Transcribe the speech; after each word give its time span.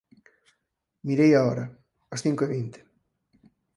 Mirei 1.07 1.31
a 1.33 1.41
hora: 1.47 1.65
as 2.13 2.19
cinco 2.25 2.41
e 2.45 2.51
vinte. 2.55 2.79